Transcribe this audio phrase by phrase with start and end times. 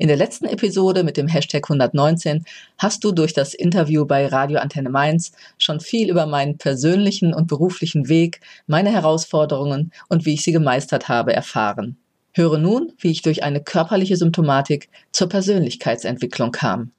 [0.00, 2.44] In der letzten Episode mit dem Hashtag 119
[2.78, 7.48] hast du durch das Interview bei Radio Antenne Mainz schon viel über meinen persönlichen und
[7.48, 11.96] beruflichen Weg, meine Herausforderungen und wie ich sie gemeistert habe erfahren.
[12.32, 16.92] Höre nun, wie ich durch eine körperliche Symptomatik zur Persönlichkeitsentwicklung kam.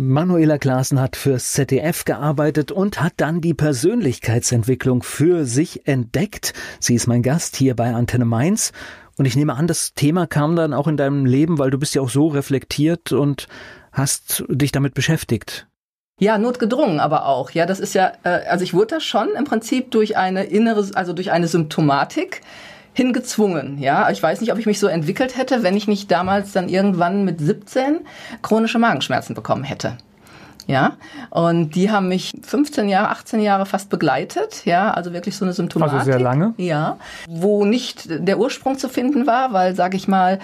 [0.00, 6.54] Manuela Klaassen hat fürs ZDF gearbeitet und hat dann die Persönlichkeitsentwicklung für sich entdeckt.
[6.80, 8.72] Sie ist mein Gast hier bei Antenne Mainz
[9.18, 11.94] und ich nehme an, das Thema kam dann auch in deinem Leben, weil du bist
[11.94, 13.48] ja auch so reflektiert und
[13.92, 15.66] hast dich damit beschäftigt.
[16.20, 17.50] Ja, notgedrungen aber auch.
[17.50, 20.88] Ja, das ist ja, äh, also ich wurde da schon im Prinzip durch eine innere,
[20.94, 22.40] also durch eine Symptomatik
[22.92, 23.78] hingezwungen.
[23.78, 26.68] Ja, ich weiß nicht, ob ich mich so entwickelt hätte, wenn ich nicht damals dann
[26.68, 28.00] irgendwann mit 17
[28.42, 29.96] chronische Magenschmerzen bekommen hätte.
[30.68, 30.98] Ja,
[31.30, 34.66] und die haben mich 15 Jahre, 18 Jahre fast begleitet.
[34.66, 36.00] Ja, also wirklich so eine Symptomatik.
[36.00, 36.52] Also sehr lange.
[36.58, 40.40] Ja, wo nicht der Ursprung zu finden war, weil, sage ich mal,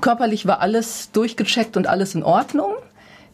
[0.00, 2.72] körperlich war alles durchgecheckt und alles in Ordnung.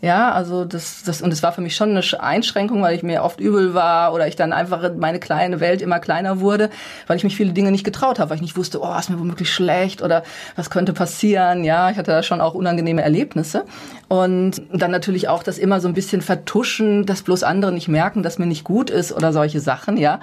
[0.03, 3.23] Ja, also das, das, und es war für mich schon eine Einschränkung, weil ich mir
[3.23, 6.71] oft übel war oder ich dann einfach meine kleine Welt immer kleiner wurde,
[7.07, 9.19] weil ich mich viele Dinge nicht getraut habe, weil ich nicht wusste, oh, ist mir
[9.19, 10.23] womöglich schlecht oder
[10.57, 11.65] was könnte passieren.
[11.65, 13.67] Ja, ich hatte da schon auch unangenehme Erlebnisse.
[14.09, 18.23] Und dann natürlich auch das immer so ein bisschen vertuschen, dass bloß andere nicht merken,
[18.23, 20.21] dass mir nicht gut ist oder solche Sachen, ja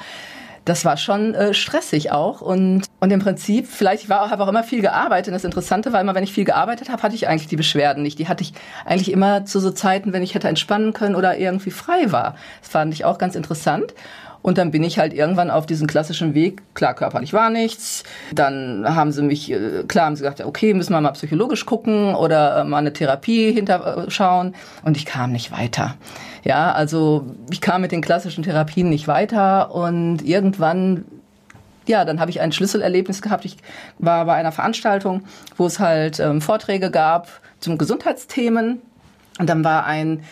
[0.67, 4.47] das war schon äh, stressig auch und und im Prinzip vielleicht ich war habe auch
[4.47, 5.27] immer viel gearbeitet.
[5.29, 8.03] Und das Interessante war immer, wenn ich viel gearbeitet habe, hatte ich eigentlich die Beschwerden
[8.03, 8.19] nicht.
[8.19, 8.53] Die hatte ich
[8.85, 12.35] eigentlich immer zu so Zeiten, wenn ich hätte entspannen können oder irgendwie frei war.
[12.61, 13.93] Das fand ich auch ganz interessant.
[14.41, 18.03] Und dann bin ich halt irgendwann auf diesen klassischen Weg, klar, körperlich war nichts.
[18.33, 22.15] Dann haben sie mich, äh, klar haben sie gesagt, okay, müssen wir mal psychologisch gucken
[22.15, 24.55] oder äh, mal eine Therapie hinterschauen.
[24.83, 25.95] Und ich kam nicht weiter.
[26.47, 31.03] Ja, also ich kam mit den klassischen Therapien nicht weiter und irgendwann
[31.87, 33.43] ja, dann habe ich ein Schlüsselerlebnis gehabt.
[33.43, 33.57] Ich
[33.97, 35.23] war bei einer Veranstaltung,
[35.57, 37.27] wo es halt ähm, Vorträge gab
[37.59, 38.81] zum Gesundheitsthemen.
[39.39, 40.23] Und dann war ein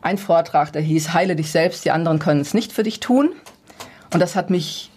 [0.00, 3.32] ein Vortrag, der hieß Heile dich selbst, die anderen können es nicht für dich tun.
[4.12, 4.90] Und das hat mich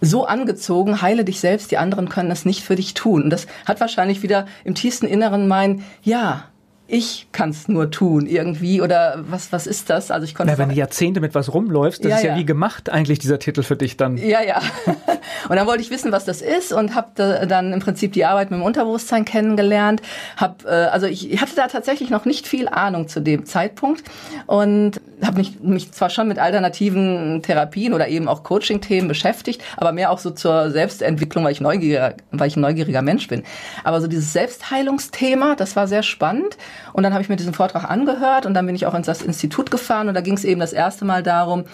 [0.00, 3.24] so angezogen, heile dich selbst, die anderen können es nicht für dich tun.
[3.24, 6.44] Und das hat wahrscheinlich wieder im tiefsten Inneren mein, ja,
[6.86, 10.10] ich kann es nur tun irgendwie oder was was ist das?
[10.10, 12.36] Also ich konnte Na, wenn du Jahrzehnte mit was rumläufst, das ja, ist ja, ja,
[12.36, 14.18] wie gemacht eigentlich dieser Titel für dich dann.
[14.18, 14.60] Ja, ja.
[15.48, 18.24] Und dann wollte ich wissen, was das ist und habe da dann im Prinzip die
[18.24, 20.00] Arbeit mit dem Unterbewusstsein kennengelernt.
[20.36, 24.04] Hab, äh, also ich hatte da tatsächlich noch nicht viel Ahnung zu dem Zeitpunkt
[24.46, 29.92] und habe mich, mich zwar schon mit alternativen Therapien oder eben auch Coaching-Themen beschäftigt, aber
[29.92, 33.44] mehr auch so zur Selbstentwicklung, weil ich neugieriger, weil ich ein neugieriger Mensch bin.
[33.84, 36.56] Aber so dieses Selbstheilungsthema, das war sehr spannend.
[36.92, 39.22] Und dann habe ich mir diesen Vortrag angehört und dann bin ich auch ins das
[39.22, 41.64] Institut gefahren und da ging es eben das erste Mal darum,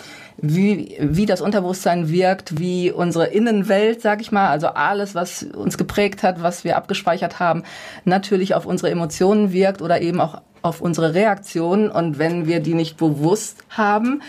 [0.42, 5.76] wie, wie das Unterbewusstsein wirkt, wie unsere Innenwelt, sag ich mal, also alles, was uns
[5.78, 7.62] geprägt hat, was wir abgespeichert haben,
[8.04, 11.90] natürlich auf unsere Emotionen wirkt oder eben auch auf unsere Reaktionen.
[11.90, 14.22] Und wenn wir die nicht bewusst haben,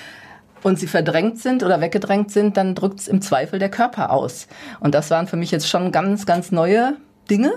[0.63, 4.47] und sie verdrängt sind oder weggedrängt sind, dann drückt es im Zweifel der Körper aus.
[4.79, 6.95] Und das waren für mich jetzt schon ganz, ganz neue
[7.29, 7.53] Dinge,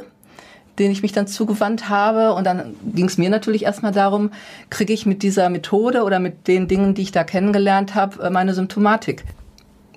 [0.78, 2.34] denen ich mich dann zugewandt habe.
[2.34, 4.30] Und dann ging es mir natürlich erstmal darum,
[4.70, 8.30] kriege ich mit dieser Methode oder mit den Dingen, die ich da kennengelernt habe, äh,
[8.30, 9.24] meine Symptomatik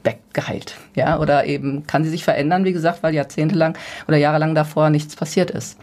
[0.03, 0.75] weggeheilt.
[0.95, 3.77] Ja, oder eben kann sie sich verändern, wie gesagt, weil jahrzehntelang
[4.07, 5.77] oder jahrelang davor nichts passiert ist.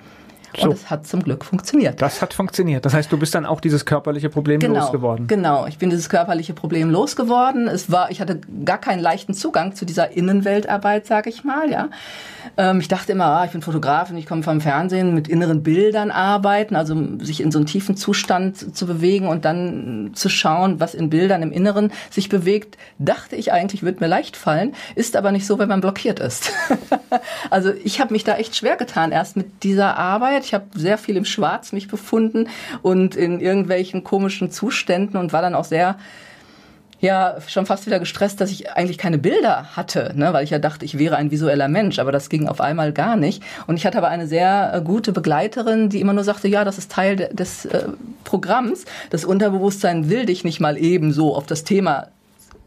[0.57, 0.69] So.
[0.69, 2.01] Und es hat zum Glück funktioniert.
[2.01, 2.85] Das hat funktioniert.
[2.85, 5.27] Das heißt, du bist dann auch dieses körperliche Problem genau, losgeworden.
[5.27, 7.69] Genau, ich bin dieses körperliche Problem losgeworden.
[7.69, 11.71] Es war, ich hatte gar keinen leichten Zugang zu dieser Innenweltarbeit, sage ich mal.
[11.71, 11.89] Ja,
[12.57, 16.11] ähm, ich dachte immer, ah, ich bin Fotografin, ich komme vom Fernsehen, mit inneren Bildern
[16.11, 20.95] arbeiten, also sich in so einen tiefen Zustand zu bewegen und dann zu schauen, was
[20.95, 22.79] in Bildern im Inneren sich bewegt.
[22.99, 26.53] Dachte ich eigentlich, wird mir leicht fallen, ist aber nicht so, wenn man blockiert ist.
[27.51, 30.99] also ich habe mich da echt schwer getan erst mit dieser Arbeit ich habe sehr
[30.99, 32.49] viel im Schwarz mich befunden
[32.83, 35.97] und in irgendwelchen komischen Zuständen und war dann auch sehr
[37.05, 40.59] ja schon fast wieder gestresst, dass ich eigentlich keine Bilder hatte, ne, weil ich ja
[40.59, 43.43] dachte, ich wäre ein visueller Mensch, aber das ging auf einmal gar nicht.
[43.67, 46.79] Und ich hatte aber eine sehr äh, gute Begleiterin, die immer nur sagte, ja, das
[46.79, 47.89] ist Teil de des äh,
[48.25, 48.87] Programms.
[49.11, 52.09] Das Unterbewusstsein will dich nicht mal eben so auf das Thema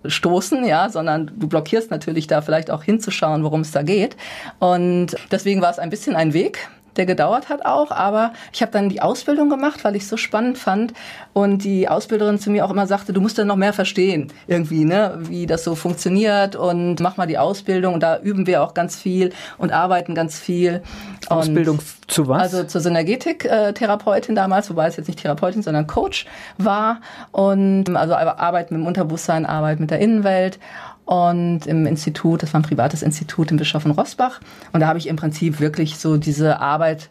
[0.06, 4.16] stoßen, ja, sondern du blockierst natürlich da vielleicht auch hinzuschauen, worum es da geht.
[4.60, 8.72] Und deswegen war es ein bisschen ein Weg, der gedauert hat auch, aber ich habe
[8.72, 10.94] dann die Ausbildung gemacht, weil ich es so spannend fand
[11.34, 14.86] und die Ausbilderin zu mir auch immer sagte, du musst dann noch mehr verstehen, irgendwie,
[14.86, 18.74] ne, wie das so funktioniert und mach mal die Ausbildung und da üben wir auch
[18.74, 20.82] ganz viel und arbeiten ganz viel.
[21.30, 22.42] Ausbildung und, zu was?
[22.42, 26.26] Also zur Synergetik-Therapeutin damals, wobei es jetzt nicht Therapeutin, sondern Coach
[26.58, 27.02] war
[27.32, 30.60] und also Arbeit mit dem Unterbewusstsein, Arbeit mit der Innenwelt
[31.08, 34.42] und im Institut, das war ein privates Institut in Bischof in Rossbach.
[34.74, 37.10] Und da habe ich im Prinzip wirklich so diese Arbeit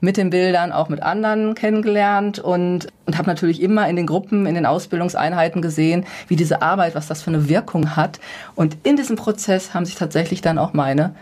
[0.00, 4.44] mit den Bildern auch mit anderen kennengelernt und, und habe natürlich immer in den Gruppen,
[4.44, 8.20] in den Ausbildungseinheiten gesehen, wie diese Arbeit, was das für eine Wirkung hat.
[8.54, 11.14] Und in diesem Prozess haben sich tatsächlich dann auch meine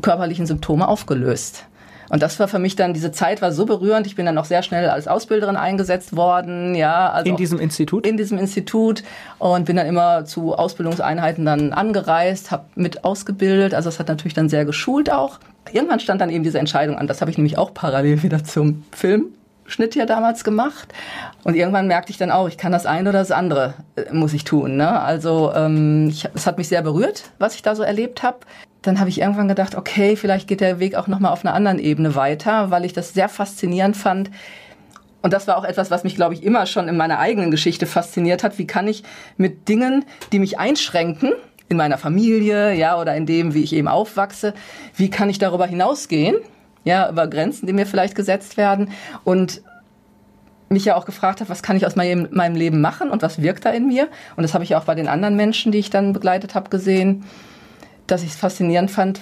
[0.00, 1.66] körperlichen Symptome aufgelöst.
[2.10, 4.06] Und das war für mich dann, diese Zeit war so berührend.
[4.06, 7.10] Ich bin dann auch sehr schnell als Ausbilderin eingesetzt worden, ja.
[7.10, 8.06] Also in diesem Institut?
[8.06, 9.02] In diesem Institut
[9.38, 13.74] und bin dann immer zu Ausbildungseinheiten dann angereist, habe mit ausgebildet.
[13.74, 15.38] Also das hat natürlich dann sehr geschult auch.
[15.72, 17.06] Irgendwann stand dann eben diese Entscheidung an.
[17.06, 19.26] Das habe ich nämlich auch parallel wieder zum Film
[19.68, 20.92] Schnitt ja damals gemacht.
[21.44, 24.32] Und irgendwann merkte ich dann auch, ich kann das eine oder das andere, äh, muss
[24.32, 24.76] ich tun.
[24.76, 25.00] Ne?
[25.00, 28.38] Also ähm, ich, es hat mich sehr berührt, was ich da so erlebt habe
[28.82, 31.54] dann habe ich irgendwann gedacht, okay, vielleicht geht der Weg auch noch mal auf einer
[31.54, 34.30] anderen Ebene weiter, weil ich das sehr faszinierend fand.
[35.20, 37.86] Und das war auch etwas, was mich, glaube ich, immer schon in meiner eigenen Geschichte
[37.86, 38.58] fasziniert hat.
[38.58, 39.02] Wie kann ich
[39.36, 41.32] mit Dingen, die mich einschränken,
[41.68, 44.54] in meiner Familie, ja, oder in dem, wie ich eben aufwachse,
[44.96, 46.36] wie kann ich darüber hinausgehen,
[46.84, 48.90] ja, über Grenzen, die mir vielleicht gesetzt werden
[49.24, 49.62] und
[50.70, 53.42] mich ja auch gefragt habe, was kann ich aus meinem, meinem Leben machen und was
[53.42, 54.08] wirkt da in mir?
[54.36, 57.24] Und das habe ich auch bei den anderen Menschen, die ich dann begleitet habe, gesehen
[58.08, 59.20] dass ich es faszinierend fand,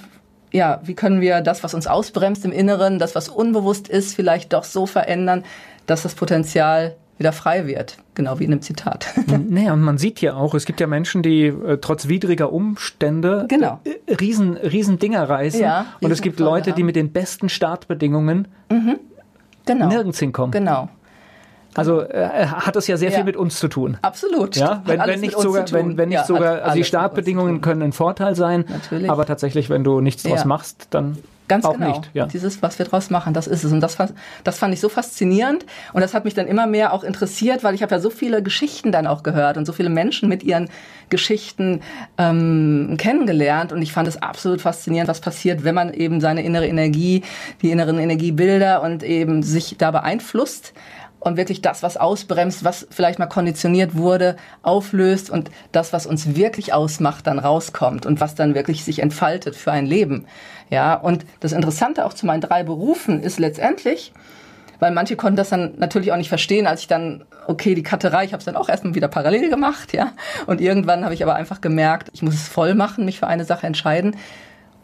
[0.52, 4.52] ja, wie können wir das, was uns ausbremst im Inneren, das, was unbewusst ist, vielleicht
[4.52, 5.44] doch so verändern,
[5.86, 9.06] dass das Potenzial wieder frei wird, genau wie in einem Zitat.
[9.48, 13.46] Naja, und man sieht ja auch, es gibt ja Menschen, die äh, trotz widriger Umstände
[13.48, 13.80] genau.
[13.84, 15.60] äh, riesen, riesen Dinger reißen.
[15.60, 16.76] Ja, und es gibt Leute, haben.
[16.76, 18.98] die mit den besten Startbedingungen mhm.
[19.64, 19.88] genau.
[19.88, 20.52] nirgends hinkommen.
[20.52, 20.88] Genau.
[21.76, 23.16] Also äh, hat das ja sehr ja.
[23.16, 23.98] viel mit uns zu tun.
[24.02, 24.56] Absolut.
[24.56, 27.92] Ja, wenn, wenn nicht sogar, wenn, wenn nicht ja, sogar, also die Startbedingungen können ein
[27.92, 29.10] Vorteil sein, Natürlich.
[29.10, 31.18] aber tatsächlich, wenn du nichts draus machst, dann
[31.48, 31.88] Ganz auch genau.
[31.88, 32.10] nicht.
[32.12, 32.26] Ja.
[32.26, 33.72] Dieses, was wir draus machen, das ist es.
[33.72, 33.96] Und das,
[34.42, 35.64] das fand ich so faszinierend.
[35.92, 38.42] Und das hat mich dann immer mehr auch interessiert, weil ich habe ja so viele
[38.42, 40.68] Geschichten dann auch gehört und so viele Menschen mit ihren
[41.08, 41.82] Geschichten
[42.18, 43.72] ähm, kennengelernt.
[43.72, 47.22] Und ich fand es absolut faszinierend, was passiert, wenn man eben seine innere Energie,
[47.62, 50.72] die inneren Energiebilder und eben sich da beeinflusst
[51.20, 56.36] und wirklich das, was ausbremst, was vielleicht mal konditioniert wurde, auflöst und das, was uns
[56.36, 60.26] wirklich ausmacht, dann rauskommt und was dann wirklich sich entfaltet für ein Leben.
[60.70, 64.12] Ja, und das Interessante auch zu meinen drei Berufen ist letztendlich,
[64.78, 68.24] weil manche konnten das dann natürlich auch nicht verstehen, als ich dann, okay, die Katterei,
[68.24, 70.12] ich habe es dann auch erstmal wieder parallel gemacht, ja.
[70.46, 73.44] Und irgendwann habe ich aber einfach gemerkt, ich muss es voll machen, mich für eine
[73.44, 74.16] Sache entscheiden.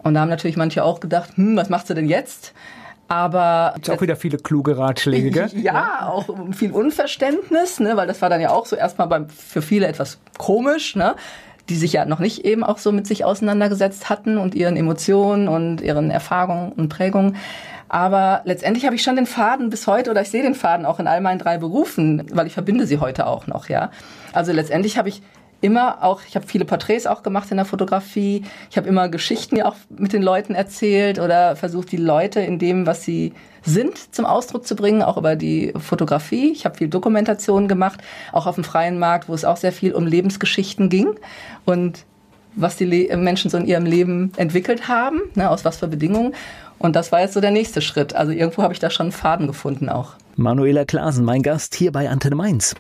[0.03, 2.55] Und da haben natürlich manche auch gedacht, hm, was machst du denn jetzt?
[3.13, 5.51] Aber Gibt's auch wieder viele kluge Ratschläge, gell?
[5.55, 9.29] Ja, ja, auch viel Unverständnis, ne, weil das war dann ja auch so erstmal beim,
[9.29, 11.15] für viele etwas komisch, ne?
[11.69, 15.47] die sich ja noch nicht eben auch so mit sich auseinandergesetzt hatten und ihren Emotionen
[15.47, 17.37] und ihren Erfahrungen und Prägungen.
[17.91, 20.99] Aber letztendlich habe ich schon den Faden bis heute oder ich sehe den Faden auch
[20.99, 23.91] in all meinen drei Berufen, weil ich verbinde sie heute auch noch, ja.
[24.33, 25.23] Also letztendlich habe ich
[25.63, 28.45] immer auch, ich habe viele Porträts auch gemacht in der Fotografie.
[28.71, 32.87] Ich habe immer Geschichten auch mit den Leuten erzählt oder versucht, die Leute in dem,
[32.87, 33.33] was sie
[33.63, 36.51] sind, zum Ausdruck zu bringen, auch über die Fotografie.
[36.51, 38.01] Ich habe viel Dokumentation gemacht,
[38.33, 41.15] auch auf dem freien Markt, wo es auch sehr viel um Lebensgeschichten ging
[41.65, 42.05] und
[42.55, 46.35] was die Le Menschen so in ihrem Leben entwickelt haben, ne, aus was für Bedingungen.
[46.79, 48.15] Und das war jetzt so der nächste Schritt.
[48.15, 50.15] Also irgendwo habe ich da schon einen Faden gefunden auch.
[50.37, 52.75] Manuela Klasen, mein Gast hier bei Antenne Mainz.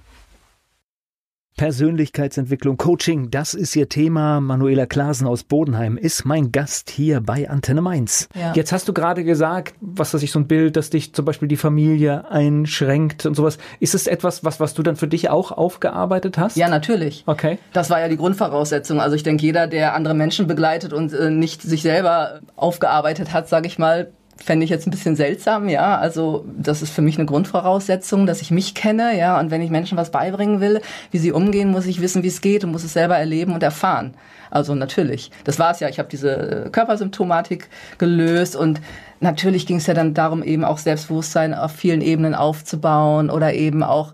[1.62, 4.40] Persönlichkeitsentwicklung, Coaching, das ist ihr Thema.
[4.40, 8.28] Manuela Klasen aus Bodenheim ist mein Gast hier bei Antenne Mainz.
[8.34, 8.52] Ja.
[8.56, 11.46] Jetzt hast du gerade gesagt, was weiß ich, so ein Bild, dass dich zum Beispiel
[11.46, 13.58] die Familie einschränkt und sowas.
[13.78, 16.56] Ist es etwas, was, was du dann für dich auch aufgearbeitet hast?
[16.56, 17.22] Ja, natürlich.
[17.26, 17.60] Okay.
[17.72, 19.00] Das war ja die Grundvoraussetzung.
[19.00, 23.48] Also ich denke, jeder, der andere Menschen begleitet und äh, nicht sich selber aufgearbeitet hat,
[23.48, 25.98] sage ich mal, fände ich jetzt ein bisschen seltsam, ja.
[25.98, 29.38] Also das ist für mich eine Grundvoraussetzung, dass ich mich kenne, ja.
[29.38, 32.40] Und wenn ich Menschen was beibringen will, wie sie umgehen, muss ich wissen, wie es
[32.40, 34.14] geht und muss es selber erleben und erfahren.
[34.50, 35.30] Also natürlich.
[35.44, 35.88] Das war es ja.
[35.88, 38.80] Ich habe diese Körpersymptomatik gelöst und
[39.20, 43.82] natürlich ging es ja dann darum, eben auch Selbstbewusstsein auf vielen Ebenen aufzubauen oder eben
[43.82, 44.12] auch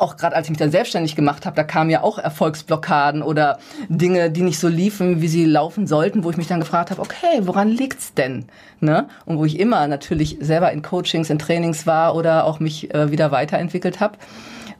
[0.00, 3.58] auch gerade als ich mich dann selbstständig gemacht habe, da kamen ja auch Erfolgsblockaden oder
[3.88, 7.00] Dinge, die nicht so liefen, wie sie laufen sollten, wo ich mich dann gefragt habe,
[7.00, 8.46] okay, woran liegt's denn?
[8.80, 9.08] Ne?
[9.26, 13.10] Und wo ich immer natürlich selber in Coachings, in Trainings war oder auch mich äh,
[13.10, 14.16] wieder weiterentwickelt habe,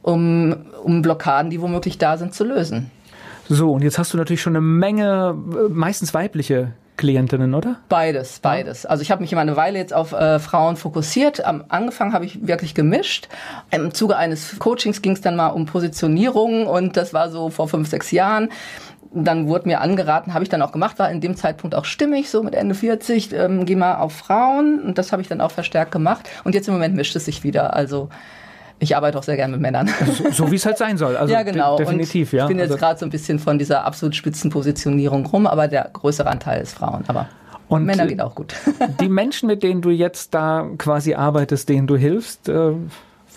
[0.01, 2.89] um, um Blockaden, die womöglich da sind, zu lösen.
[3.47, 7.77] So, und jetzt hast du natürlich schon eine Menge, äh, meistens weibliche Klientinnen, oder?
[7.89, 8.85] Beides, beides.
[8.85, 11.43] Also ich habe mich immer eine Weile jetzt auf äh, Frauen fokussiert.
[11.43, 13.27] Am Anfang habe ich wirklich gemischt.
[13.71, 17.67] Im Zuge eines Coachings ging es dann mal um Positionierung und das war so vor
[17.67, 18.49] fünf, sechs Jahren
[19.13, 22.29] dann wurde mir angeraten, habe ich dann auch gemacht, war in dem Zeitpunkt auch stimmig,
[22.29, 25.51] so mit Ende 40, ähm, geh mal auf Frauen und das habe ich dann auch
[25.51, 28.07] verstärkt gemacht und jetzt im Moment mischt es sich wieder, also
[28.81, 29.89] ich arbeite auch sehr gerne mit Männern.
[30.11, 31.15] So, so wie es halt sein soll.
[31.15, 31.77] Also ja, genau.
[31.77, 32.45] De definitiv, und ja.
[32.45, 35.89] Ich bin jetzt also gerade so ein bisschen von dieser absolut Spitzenpositionierung rum, aber der
[35.93, 37.03] größere Anteil ist Frauen.
[37.07, 37.27] Aber
[37.67, 38.55] und Männer geht auch gut.
[38.99, 42.71] die Menschen, mit denen du jetzt da quasi arbeitest, denen du hilfst, äh,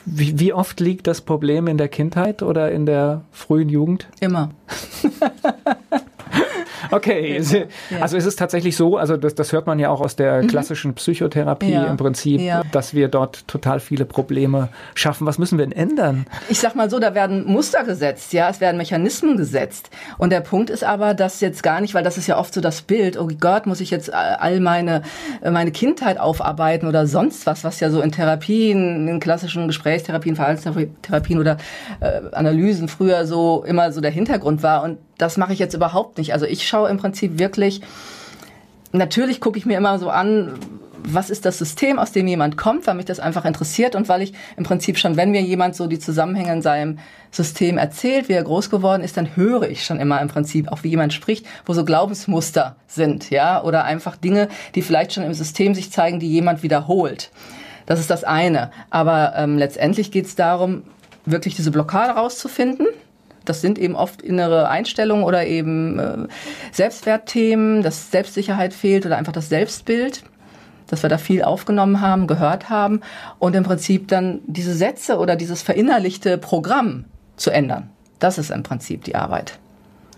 [0.06, 4.08] wie, wie oft liegt das Problem in der Kindheit oder in der frühen Jugend?
[4.20, 4.50] Immer.
[6.90, 7.42] Okay,
[8.00, 10.46] also ist es tatsächlich so, also das, das hört man ja auch aus der mhm.
[10.48, 11.84] klassischen Psychotherapie ja.
[11.84, 12.62] im Prinzip, ja.
[12.72, 15.26] dass wir dort total viele Probleme schaffen.
[15.26, 16.26] Was müssen wir denn ändern?
[16.48, 19.90] Ich sag mal so, da werden Muster gesetzt, ja, es werden Mechanismen gesetzt.
[20.18, 22.60] Und der Punkt ist aber, dass jetzt gar nicht, weil das ist ja oft so
[22.60, 25.02] das Bild, oh Gott, muss ich jetzt all meine,
[25.42, 31.38] meine Kindheit aufarbeiten oder sonst was, was ja so in Therapien, in klassischen Gesprächstherapien, Verhaltenstherapien
[31.38, 31.56] oder
[32.00, 34.82] äh, Analysen früher so immer so der Hintergrund war.
[34.82, 36.32] Und das mache ich jetzt überhaupt nicht.
[36.32, 37.80] Also ich schaue im Prinzip wirklich,
[38.92, 40.54] natürlich gucke ich mir immer so an,
[41.06, 44.22] was ist das System, aus dem jemand kommt, weil mich das einfach interessiert und weil
[44.22, 46.98] ich im Prinzip schon, wenn mir jemand so die Zusammenhänge in seinem
[47.30, 50.82] System erzählt, wie er groß geworden ist, dann höre ich schon immer im Prinzip auch,
[50.82, 55.34] wie jemand spricht, wo so Glaubensmuster sind, ja, oder einfach Dinge, die vielleicht schon im
[55.34, 57.30] System sich zeigen, die jemand wiederholt.
[57.86, 58.70] Das ist das eine.
[58.88, 60.84] Aber ähm, letztendlich geht es darum,
[61.26, 62.86] wirklich diese Blockade rauszufinden
[63.44, 66.16] das sind eben oft innere Einstellungen oder eben äh,
[66.72, 70.24] Selbstwertthemen, dass Selbstsicherheit fehlt oder einfach das Selbstbild,
[70.88, 73.00] dass wir da viel aufgenommen haben, gehört haben
[73.38, 77.04] und im Prinzip dann diese Sätze oder dieses verinnerlichte Programm
[77.36, 77.90] zu ändern.
[78.18, 79.58] Das ist im Prinzip die Arbeit.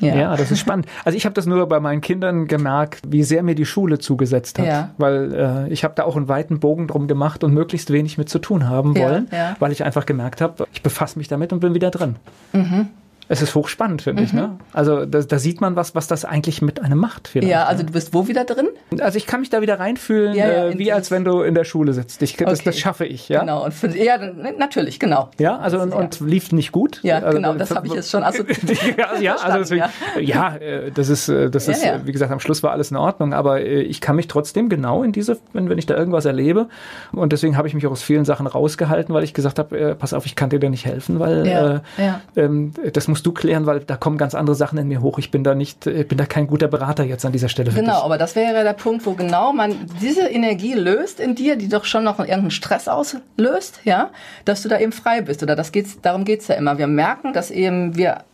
[0.00, 0.14] Ja.
[0.14, 0.86] ja, das ist spannend.
[1.04, 4.58] Also ich habe das nur bei meinen Kindern gemerkt, wie sehr mir die Schule zugesetzt
[4.58, 4.90] hat, ja.
[4.98, 5.32] weil
[5.68, 8.38] äh, ich habe da auch einen weiten Bogen drum gemacht und möglichst wenig mit zu
[8.38, 9.56] tun haben wollen, ja, ja.
[9.58, 12.16] weil ich einfach gemerkt habe, ich befasse mich damit und bin wieder drin.
[12.52, 12.88] Mhm.
[13.28, 14.26] Es ist hochspannend, finde mhm.
[14.26, 14.32] ich.
[14.32, 14.58] Ne?
[14.72, 17.34] Also da, da, sieht man was, was das eigentlich mit einem macht.
[17.34, 18.68] Ja, also du bist wo wieder drin?
[19.00, 21.54] Also ich kann mich da wieder reinfühlen, ja, ja, äh, wie als wenn du in
[21.54, 22.22] der Schule sitzt.
[22.22, 22.62] Ich, das, okay.
[22.64, 23.28] das schaffe ich.
[23.28, 23.40] Ja?
[23.40, 24.18] Genau, und für, ja,
[24.58, 25.30] natürlich, genau.
[25.38, 27.00] Ja, also und, und lief nicht gut.
[27.02, 28.96] Ja, also, genau, das habe ich jetzt schon assoziiert.
[29.20, 29.84] ja, also deswegen,
[30.20, 30.56] ja.
[30.56, 33.62] Äh, das ist, äh, das ist wie gesagt, am Schluss war alles in Ordnung, aber
[33.62, 36.68] ich kann mich trotzdem genau in diese, wenn, wenn ich da irgendwas erlebe
[37.12, 40.12] und deswegen habe ich mich auch aus vielen Sachen rausgehalten, weil ich gesagt habe, pass
[40.12, 43.80] auf, ich kann dir da nicht helfen, weil äh, ähm, das musst du klären, weil
[43.80, 45.18] da kommen ganz andere Sachen in mir hoch.
[45.18, 47.70] Ich bin da nicht, ich bin da kein guter Berater jetzt an dieser Stelle.
[47.72, 51.68] Genau, aber das wäre der Punkt, wo genau man diese Energie löst in dir, die
[51.68, 54.10] doch schon noch irgendeinen Stress auslöst, ja,
[54.44, 55.42] dass du da eben frei bist.
[55.42, 56.78] Oder das geht's, darum geht's ja immer.
[56.78, 58.24] Wir merken, dass eben wir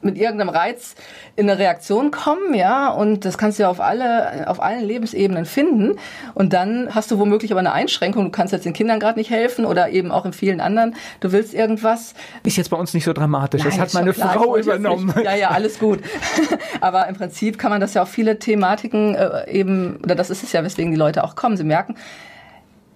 [0.00, 0.94] mit irgendeinem Reiz
[1.36, 5.44] in eine Reaktion kommen, ja, und das kannst du ja auf alle, auf allen Lebensebenen
[5.44, 5.96] finden.
[6.34, 8.26] Und dann hast du womöglich aber eine Einschränkung.
[8.26, 10.94] Du kannst jetzt den Kindern gerade nicht helfen oder eben auch in vielen anderen.
[11.20, 12.14] Du willst irgendwas.
[12.44, 13.62] Ist jetzt bei uns nicht so dramatisch.
[13.62, 15.12] Nein, das hat meine klar, Frau übernommen.
[15.24, 16.00] Ja, ja, alles gut.
[16.80, 20.42] aber im Prinzip kann man das ja auf viele Thematiken äh, eben, oder das ist
[20.42, 21.56] es ja, weswegen die Leute auch kommen.
[21.56, 21.96] Sie merken,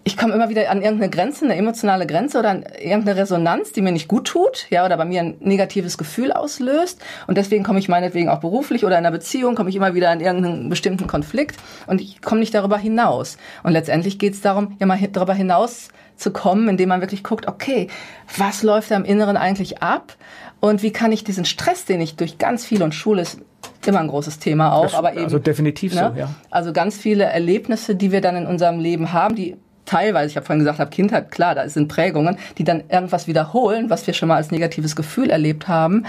[0.04, 3.82] ich komme immer wieder an irgendeine Grenze, eine emotionale Grenze oder an irgendeine Resonanz, die
[3.82, 7.00] mir nicht gut tut, ja, oder bei mir ein negatives Gefühl auslöst.
[7.28, 10.12] Und deswegen komme ich meinetwegen auch beruflich oder in einer Beziehung, komme ich immer wieder
[10.12, 11.56] in irgendeinen bestimmten Konflikt
[11.86, 13.36] und ich komme nicht darüber hinaus.
[13.62, 17.46] Und letztendlich geht es darum, ja mal darüber hinaus zu kommen, indem man wirklich guckt,
[17.46, 17.88] okay,
[18.36, 20.16] was läuft da im Inneren eigentlich ab?
[20.60, 23.40] Und wie kann ich diesen Stress, den ich durch ganz viel und Schule ist
[23.86, 25.24] immer ein großes Thema auch, das, aber eben.
[25.24, 26.12] Also definitiv ne?
[26.14, 26.34] so, ja.
[26.50, 29.56] Also ganz viele Erlebnisse, die wir dann in unserem Leben haben, die
[29.92, 33.90] teilweise, ich habe vorhin gesagt, habe Kindheit, klar, da sind Prägungen, die dann irgendwas wiederholen,
[33.90, 36.06] was wir schon mal als negatives Gefühl erlebt haben.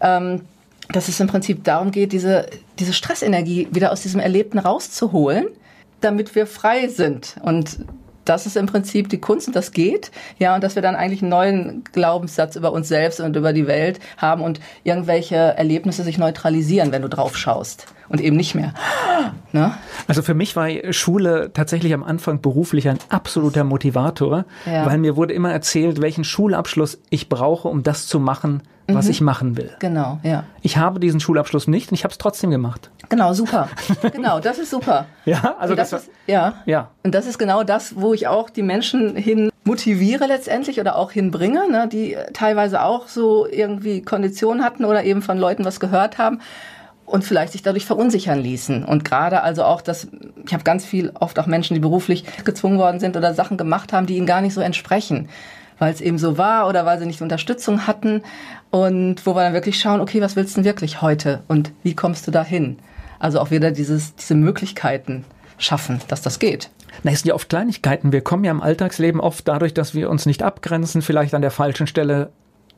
[0.00, 0.42] Ähm,
[0.90, 2.46] dass es im Prinzip darum geht, diese,
[2.78, 5.46] diese Stressenergie wieder aus diesem Erlebten rauszuholen,
[6.02, 7.36] damit wir frei sind.
[7.40, 7.78] Und
[8.24, 10.10] das ist im Prinzip die Kunst und das geht.
[10.38, 13.66] Ja, und dass wir dann eigentlich einen neuen Glaubenssatz über uns selbst und über die
[13.66, 18.74] Welt haben und irgendwelche Erlebnisse sich neutralisieren, wenn du drauf schaust und eben nicht mehr.
[19.52, 19.72] Ne?
[20.08, 24.84] Also für mich war Schule tatsächlich am Anfang beruflich ein absoluter Motivator, ja.
[24.84, 29.10] weil mir wurde immer erzählt, welchen Schulabschluss ich brauche, um das zu machen, was mhm.
[29.10, 29.70] ich machen will.
[29.78, 30.44] Genau, ja.
[30.62, 32.90] Ich habe diesen Schulabschluss nicht und ich habe es trotzdem gemacht.
[33.08, 33.68] Genau, super.
[34.12, 35.06] genau, das ist super.
[35.24, 36.54] Ja, also das, das ist, ja.
[36.66, 36.90] ja.
[37.02, 41.12] Und das ist genau das, wo ich auch die Menschen hin motiviere letztendlich oder auch
[41.12, 46.18] hinbringe, ne, die teilweise auch so irgendwie Konditionen hatten oder eben von Leuten was gehört
[46.18, 46.40] haben
[47.06, 48.84] und vielleicht sich dadurch verunsichern ließen.
[48.84, 50.08] Und gerade also auch, dass
[50.46, 53.92] ich habe ganz viel, oft auch Menschen, die beruflich gezwungen worden sind oder Sachen gemacht
[53.92, 55.28] haben, die ihnen gar nicht so entsprechen,
[55.78, 58.22] weil es eben so war oder weil sie nicht Unterstützung hatten
[58.74, 61.94] und wo wir dann wirklich schauen, okay, was willst du denn wirklich heute und wie
[61.94, 62.78] kommst du dahin?
[63.20, 65.24] Also auch wieder dieses, diese Möglichkeiten
[65.58, 66.70] schaffen, dass das geht.
[67.04, 68.10] Na, es sind ja oft Kleinigkeiten.
[68.10, 71.52] Wir kommen ja im Alltagsleben oft dadurch, dass wir uns nicht abgrenzen, vielleicht an der
[71.52, 72.30] falschen Stelle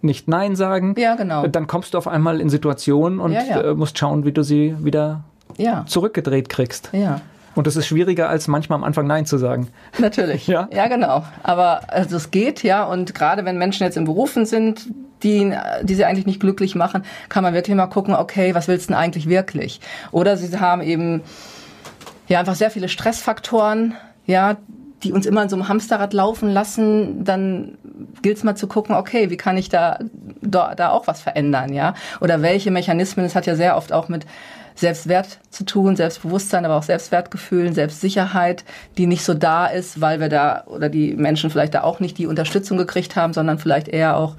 [0.02, 0.94] nicht Nein sagen.
[0.98, 1.46] Ja, genau.
[1.46, 3.60] Dann kommst du auf einmal in Situationen und Ja, ja.
[3.62, 5.24] äh, musst schauen, wie du sie wieder
[5.56, 5.84] Ja.
[5.86, 6.90] zurückgedreht kriegst.
[6.92, 7.22] Ja.
[7.56, 9.68] Und das ist schwieriger, als manchmal am Anfang Nein zu sagen.
[9.98, 10.46] Natürlich.
[10.56, 10.68] Ja.
[10.72, 11.24] ja, genau.
[11.42, 12.84] Aber also es geht, ja.
[12.84, 14.86] Und gerade wenn Menschen jetzt in Berufen sind,
[15.22, 18.88] die, die sie eigentlich nicht glücklich machen, kann man wirklich mal gucken, okay, was willst
[18.88, 19.80] du denn eigentlich wirklich?
[20.12, 21.22] Oder sie haben eben
[22.28, 23.94] ja einfach sehr viele Stressfaktoren,
[24.26, 24.56] ja,
[25.02, 27.78] die uns immer in so einem Hamsterrad laufen lassen, dann
[28.22, 29.98] gilt es mal zu gucken, okay, wie kann ich da,
[30.40, 31.94] da, da auch was verändern, ja?
[32.20, 34.26] Oder welche Mechanismen, es hat ja sehr oft auch mit
[34.76, 38.64] Selbstwert zu tun, Selbstbewusstsein, aber auch Selbstwertgefühl, Selbstsicherheit,
[38.98, 42.18] die nicht so da ist, weil wir da oder die Menschen vielleicht da auch nicht
[42.18, 44.36] die Unterstützung gekriegt haben, sondern vielleicht eher auch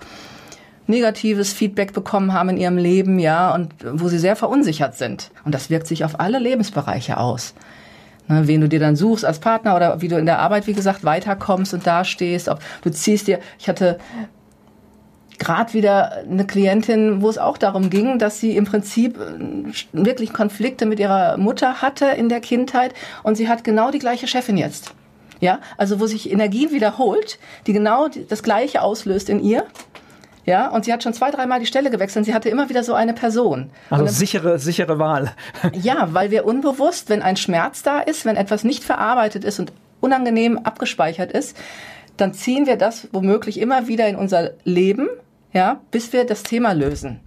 [0.86, 5.32] negatives Feedback bekommen haben in ihrem Leben, ja, und wo sie sehr verunsichert sind.
[5.44, 7.54] Und das wirkt sich auf alle Lebensbereiche aus.
[8.30, 10.74] Ne, wen du dir dann suchst als Partner oder wie du in der Arbeit, wie
[10.74, 12.50] gesagt, weiterkommst und dastehst.
[12.50, 14.00] Ob du ziehst dir, ich hatte
[15.38, 20.34] gerade wieder eine Klientin, wo es auch darum ging, dass sie im Prinzip äh, wirklich
[20.34, 24.58] Konflikte mit ihrer Mutter hatte in der Kindheit und sie hat genau die gleiche Chefin
[24.58, 24.94] jetzt.
[25.40, 29.66] Ja, also wo sich Energie wiederholt, die genau das Gleiche auslöst in ihr.
[30.46, 32.82] Ja, und sie hat schon zwei, dreimal die Stelle gewechselt und sie hatte immer wieder
[32.84, 33.70] so eine Person.
[33.90, 35.34] Also dann- sichere, sichere Wahl.
[35.74, 39.74] ja, weil wir unbewusst, wenn ein Schmerz da ist, wenn etwas nicht verarbeitet ist und
[40.00, 41.58] unangenehm abgespeichert ist,
[42.16, 45.08] dann ziehen wir das womöglich immer wieder in unser Leben,
[45.58, 47.20] ja, bis wir das Thema lösen.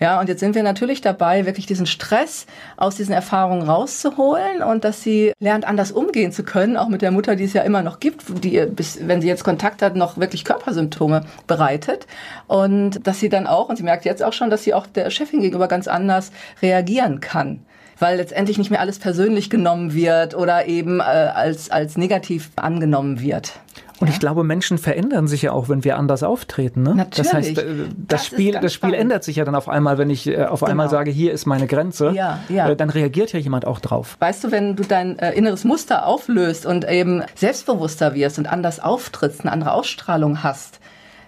[0.00, 4.82] Ja, und jetzt sind wir natürlich dabei, wirklich diesen Stress aus diesen Erfahrungen rauszuholen und
[4.82, 7.82] dass sie lernt, anders umgehen zu können, auch mit der Mutter, die es ja immer
[7.82, 12.08] noch gibt, die ihr, bis, wenn sie jetzt Kontakt hat, noch wirklich Körpersymptome bereitet.
[12.48, 15.10] Und dass sie dann auch, und sie merkt jetzt auch schon, dass sie auch der
[15.10, 17.60] Chefin gegenüber ganz anders reagieren kann
[18.00, 23.20] weil letztendlich nicht mehr alles persönlich genommen wird oder eben äh, als, als negativ angenommen
[23.20, 23.54] wird.
[24.00, 26.82] Und ich glaube, Menschen verändern sich ja auch, wenn wir anders auftreten.
[26.82, 27.06] Ne?
[27.16, 27.58] Das heißt, Natürlich.
[27.58, 28.96] äh, das, Das Spiel, das Spiel spannend.
[28.96, 30.98] ändert sich ja dann auf einmal, wenn ich äh, auf einmal Genau.
[30.98, 32.10] sage, hier ist meine Grenze.
[32.10, 32.68] Ja, ja.
[32.68, 34.16] Äh, dann reagiert ja jemand auch drauf.
[34.20, 38.78] Weißt du, wenn du dein äh, inneres Muster auflöst und eben selbstbewusster wirst und anders
[38.80, 40.78] auftrittst, eine andere Ausstrahlung hast,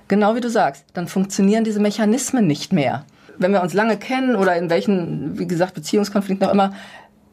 [0.08, 3.04] genau wie du sagst, dann funktionieren diese Mechanismen nicht mehr.
[3.38, 6.74] Wenn wir uns lange kennen oder in welchen, wie gesagt, Beziehungskonflikten auch immer,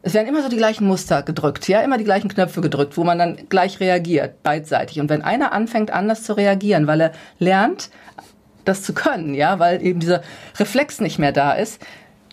[0.02, 3.04] es werden immer so die gleichen Muster gedrückt, ja, immer die gleichen Knöpfe gedrückt, wo
[3.04, 5.00] man dann gleich reagiert, beidseitig.
[5.00, 7.90] Und wenn einer anfängt, anders zu reagieren, weil er lernt,
[8.64, 10.22] das zu können, ja, weil eben dieser
[10.58, 11.84] Reflex nicht mehr da ist,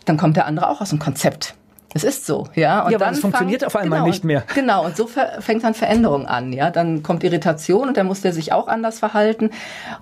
[0.05, 1.55] dann kommt der andere auch aus dem Konzept.
[1.97, 2.81] Es ist so, ja.
[2.81, 4.43] Und Ja, dann es funktioniert fang- auf einmal genau, nicht mehr.
[4.53, 5.07] Genau, und so
[5.39, 6.69] fängt dann Veränderung an, ja.
[6.69, 9.49] Dann kommt Irritation und dann muss der sich auch anders verhalten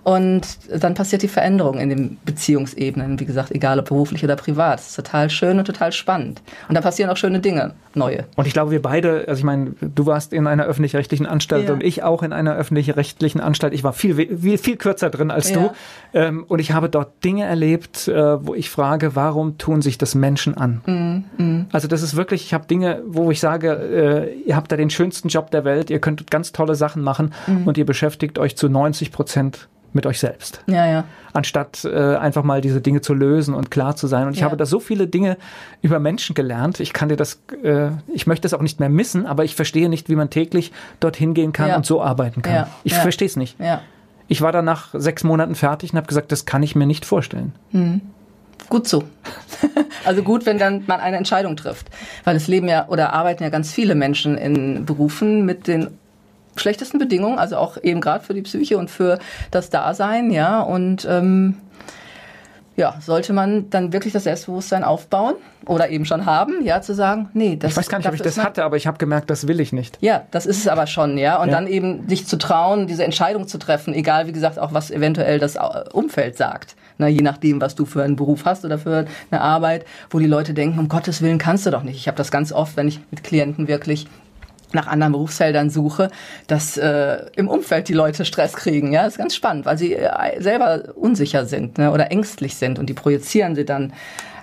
[0.03, 0.41] und
[0.81, 4.79] dann passiert die Veränderung in den Beziehungsebenen, wie gesagt, egal ob beruflich oder privat.
[4.79, 6.41] Das ist total schön und total spannend.
[6.67, 8.25] Und da passieren auch schöne Dinge, neue.
[8.35, 11.73] Und ich glaube, wir beide, also ich meine, du warst in einer öffentlich-rechtlichen Anstalt Ja.
[11.73, 13.73] und ich auch in einer öffentlich-rechtlichen Anstalt.
[13.73, 15.57] Ich war viel, viel, viel kürzer drin als Ja.
[15.57, 15.71] du.
[16.15, 20.15] Ähm, und ich habe dort Dinge erlebt, äh, wo ich frage, warum tun sich das
[20.15, 20.81] Menschen an?
[21.37, 24.77] Mhm, Also das ist wirklich, ich habe Dinge, wo ich sage, äh, ihr habt da
[24.77, 27.67] den schönsten Job der Welt, ihr könnt ganz tolle Sachen machen Mhm.
[27.67, 31.03] und ihr beschäftigt euch zu 90 Prozent mit euch selbst Ja, ja.
[31.33, 34.25] anstatt äh, einfach mal diese Dinge zu lösen und klar zu sein.
[34.25, 34.45] Und ich Ja.
[34.47, 35.37] habe da so viele Dinge
[35.83, 36.79] über Menschen gelernt.
[36.79, 39.89] Ich kann dir das, äh, ich möchte es auch nicht mehr missen, aber ich verstehe
[39.89, 41.75] nicht, wie man täglich dorthin gehen kann Ja.
[41.75, 42.53] und so arbeiten kann.
[42.55, 42.67] Ja.
[42.83, 43.59] Ich verstehe es nicht.
[43.59, 43.81] Ja.
[44.27, 47.05] Ich war dann nach sechs Monaten fertig und habe gesagt, das kann ich mir nicht
[47.05, 47.51] vorstellen.
[48.69, 49.03] Gut so.
[50.05, 51.87] also gut, wenn dann man eine Entscheidung trifft.
[52.23, 55.97] Weil es leben ja oder arbeiten ja ganz viele Menschen in Berufen mit den
[56.55, 59.17] schlechtesten Bedingungen, also auch eben gerade für die Psyche und für
[59.51, 60.61] das Dasein, ja.
[60.61, 61.57] Und ähm,
[62.75, 65.35] ja, sollte man dann wirklich das Selbstbewusstsein aufbauen
[65.67, 68.21] oder eben schon haben, ja, zu sagen, nee, das Ich weiß gar nicht, ob ich
[68.21, 69.97] das hatte, aber ich habe gemerkt, das will ich nicht.
[70.01, 71.39] ja, das ist es aber schon, ja.
[71.41, 71.55] Und Ja.
[71.55, 75.37] dann eben sich zu trauen, diese Entscheidung zu treffen, egal wie gesagt auch, was eventuell
[75.39, 75.57] das
[75.91, 76.75] Umfeld sagt.
[76.97, 80.27] Na, je nachdem, was du für einen Beruf hast oder für eine Arbeit, wo die
[80.27, 81.97] Leute denken, um Gottes Willen kannst du doch nicht.
[81.97, 84.07] Ich habe das ganz oft, wenn ich mit Klienten wirklich
[84.73, 86.09] nach anderen Berufsfeldern suche,
[86.47, 88.91] dass äh, im Umfeld die Leute Stress kriegen.
[88.91, 92.79] Ja, das ist ganz spannend, weil sie äh, selber unsicher sind ne, oder ängstlich sind
[92.79, 93.93] und die projizieren sie dann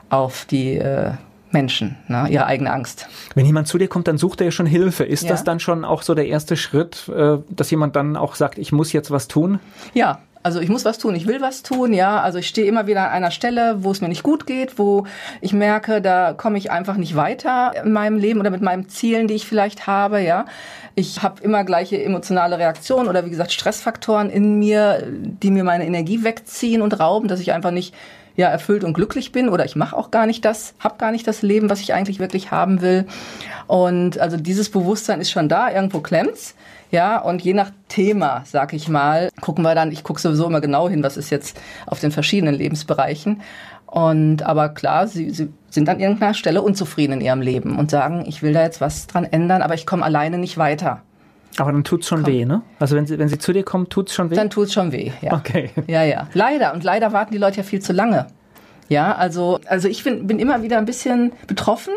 [0.09, 1.11] auf die äh,
[1.51, 3.09] Menschen, ne, ihre eigene Angst.
[3.35, 5.03] Wenn jemand zu dir kommt, dann sucht er ja schon Hilfe.
[5.03, 5.31] Ist Ja.
[5.31, 8.71] das dann schon auch so der erste Schritt, äh, dass jemand dann auch sagt, ich
[8.71, 9.59] muss jetzt was tun?
[9.95, 12.21] Ja, also ich muss was tun, ich will was tun, ja.
[12.21, 15.07] Also ich stehe immer wieder an einer Stelle, wo es mir nicht gut geht, wo
[15.41, 19.29] ich merke, da komme ich einfach nicht weiter in meinem Leben oder mit meinen Zielen,
[19.29, 20.47] die ich vielleicht habe, ja.
[20.95, 25.87] Ich habe immer gleiche emotionale Reaktionen oder wie gesagt Stressfaktoren in mir, die mir meine
[25.87, 27.95] Energie wegziehen und rauben, dass ich einfach nicht
[28.37, 31.27] ja erfüllt und glücklich bin oder ich mache auch gar nicht das, habe gar nicht
[31.27, 33.07] das Leben, was ich eigentlich wirklich haben will.
[33.67, 36.55] Und also dieses Bewusstsein ist schon da, irgendwo klemmt's.
[36.91, 40.61] Ja, und je nach Thema, sag ich mal, gucken wir dann, ich gucke sowieso immer
[40.61, 43.43] genau hin, was ist jetzt auf den verschiedenen Lebensbereichen.
[43.87, 48.25] Und aber klar, sie, sie sind an irgendeiner Stelle unzufrieden in ihrem Leben und sagen,
[48.27, 51.03] ich will da jetzt was dran ändern, aber ich komme alleine nicht weiter.
[51.59, 52.33] Aber dann tut's schon Komm.
[52.33, 52.63] weh, ne?
[52.79, 54.37] Also wenn sie, wenn sie zu dir kommen, tut's schon weh?
[54.37, 55.33] Dann tut's schon weh, ja.
[55.33, 55.71] Okay.
[55.89, 56.29] Ja, ja.
[56.35, 56.73] Leider.
[56.73, 58.27] Und leider warten die Leute ja viel zu lange.
[58.89, 61.95] Ja, also, also ich bin, bin immer wieder ein bisschen betroffen,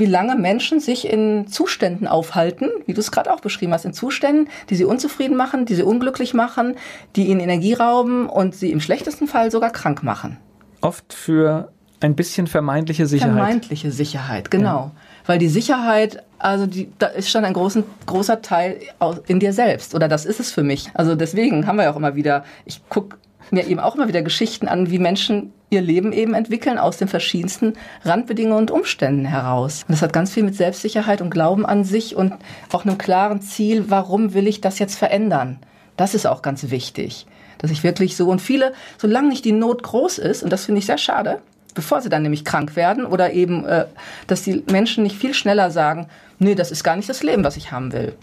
[0.00, 3.92] wie lange Menschen sich in Zuständen aufhalten, wie du es gerade auch beschrieben hast, in
[3.92, 6.74] Zuständen, die sie unzufrieden machen, die sie unglücklich machen,
[7.14, 10.38] die ihnen Energie rauben und sie im schlechtesten Fall sogar krank machen.
[10.80, 13.34] Oft für ein bisschen vermeintliche Sicherheit.
[13.34, 14.64] Vermeintliche Sicherheit, genau.
[14.64, 14.90] Ja.
[15.26, 18.78] Weil die Sicherheit, also die, da ist schon ein großen, großer Teil
[19.26, 19.94] in dir selbst.
[19.94, 20.90] Oder das ist es für mich.
[20.94, 23.18] Also deswegen haben wir ja auch immer wieder, ich gucke
[23.50, 27.08] mir eben auch immer wieder Geschichten an, wie Menschen ihr Leben eben entwickeln aus den
[27.08, 29.84] verschiedensten Randbedingungen und Umständen heraus.
[29.88, 32.34] Und das hat ganz viel mit Selbstsicherheit und Glauben an sich und
[32.72, 35.58] auch einem klaren Ziel, warum will ich das jetzt verändern?
[35.96, 37.26] Das ist auch ganz wichtig.
[37.58, 40.80] Dass ich wirklich so und viele, solange nicht die Not groß ist, und das finde
[40.80, 41.40] ich sehr schade,
[41.74, 43.86] bevor sie dann nämlich krank werden oder eben, äh,
[44.26, 47.56] dass die Menschen nicht viel schneller sagen, nee, das ist gar nicht das Leben, was
[47.56, 48.14] ich haben will.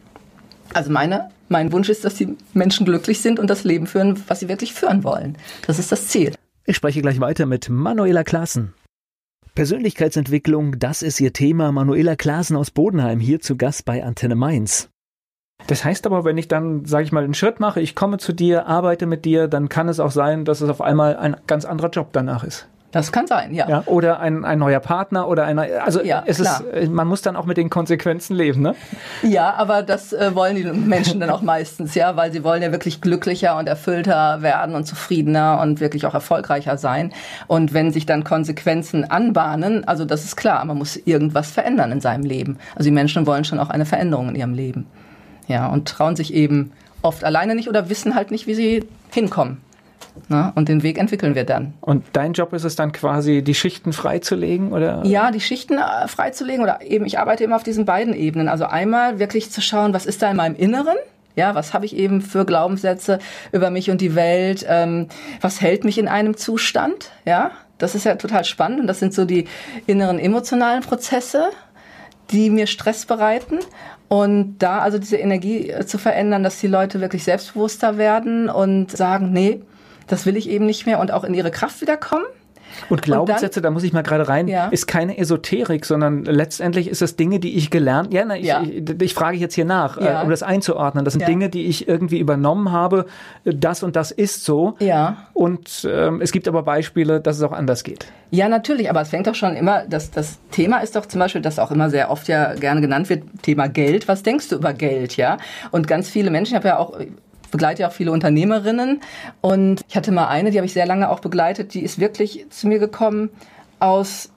[0.74, 4.42] Also meine, mein Wunsch ist, dass die Menschen glücklich sind und das Leben führen, was
[4.42, 5.38] sie wirklich führen wollen.
[5.66, 6.34] Das ist das Ziel.
[6.70, 8.74] Ich spreche gleich weiter mit Manuela Klaassen.
[9.56, 11.72] Persönlichkeitsentwicklung, das ist ihr Thema.
[11.72, 14.90] Manuela Klaassen aus Bodenheim hier zu Gast bei Antenne Mainz.
[15.68, 18.34] Das heißt aber, wenn ich dann, sage ich mal, einen Schritt mache, ich komme zu
[18.34, 21.64] dir, arbeite mit dir, dann kann es auch sein, dass es auf einmal ein ganz
[21.64, 22.68] anderer Job danach ist.
[22.92, 23.68] Das kann sein, ja.
[23.68, 25.68] ja oder ein, ein neuer Partner oder einer.
[25.84, 28.76] Also ja, es ist, man muss dann auch mit den Konsequenzen leben, ne?
[29.24, 32.72] Ja, aber das äh, wollen die Menschen dann auch meistens, ja, weil sie wollen ja
[32.72, 37.12] wirklich glücklicher und erfüllter werden und zufriedener und wirklich auch erfolgreicher sein.
[37.48, 42.00] Und wenn sich dann Konsequenzen anbahnen, also das ist klar, man muss irgendwas verändern in
[42.00, 42.58] seinem Leben.
[42.76, 44.88] Also die Menschen wollen schon auch eine Veränderung in ihrem Leben.
[45.50, 46.72] Ja, und trauen sich eben
[47.02, 49.62] oft alleine nicht oder wissen halt nicht, wie sie hinkommen.
[50.28, 51.74] Na, und den Weg entwickeln wir dann.
[51.82, 55.06] Und dein Job ist es dann quasi, die Schichten freizulegen oder?
[55.06, 58.48] Ja, die Schichten äh, freizulegen oder eben, ich arbeite immer auf diesen beiden Ebenen.
[58.50, 60.98] Also einmal wirklich zu schauen, was ist da in meinem Inneren?
[61.36, 63.20] Ja, was habe ich eben für Glaubenssätze
[63.52, 64.66] über mich und die Welt?
[64.68, 65.08] Ähm,
[65.40, 67.12] was hält mich in einem Zustand?
[67.26, 69.46] Ja, das ist ja total spannend und das sind so die
[69.86, 71.50] inneren emotionalen Prozesse,
[72.32, 73.60] die mir Stress bereiten.
[74.10, 78.96] Und da also diese Energie äh, zu verändern, dass die Leute wirklich selbstbewusster werden und
[78.96, 79.62] sagen, nee,
[80.08, 82.26] das will ich eben nicht mehr und auch in ihre Kraft wiederkommen.
[82.90, 84.68] Und Glaubenssätze, und dann, da muss ich mal gerade rein, ja.
[84.68, 88.62] ist keine Esoterik, sondern letztendlich ist es Dinge, die ich gelernt, ja, na, ich, ja.
[88.62, 90.22] ich, ich, frage jetzt hier nach, ja.
[90.22, 91.06] äh, um das einzuordnen.
[91.06, 93.06] Das sind Dinge, die ich irgendwie übernommen habe.
[93.44, 94.76] Das und das ist so.
[94.80, 95.28] Ja.
[95.34, 98.08] Und ähm, es gibt aber Beispiele, dass es auch anders geht.
[98.30, 101.42] Ja, natürlich, aber es fängt doch schon immer, das, das Thema ist doch zum Beispiel,
[101.42, 104.08] das auch immer sehr oft ja gerne genannt wird, Thema Geld.
[104.08, 105.38] Was denkst du über Geld, ja?
[105.72, 107.00] Und ganz viele Menschen, ich habe ja auch
[107.52, 109.02] begleite ja auch viele Unternehmerinnen.
[109.42, 112.46] Und ich hatte mal eine, die habe ich sehr lange auch begleitet, die ist wirklich
[112.50, 113.30] zu mir gekommen
[113.80, 114.32] aus